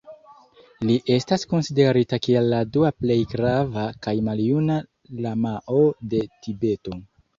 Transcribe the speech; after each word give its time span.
Li 0.89 0.93
estas 1.15 1.43
konsiderita 1.51 2.19
kiel 2.27 2.49
la 2.53 2.61
dua 2.77 2.91
plej 3.03 3.19
grava 3.35 3.83
kaj 4.07 4.15
maljuna 4.31 4.79
lamao 5.27 5.89
de 6.15 6.27
Tibeto. 6.47 6.99